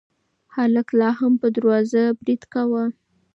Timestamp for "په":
1.41-1.47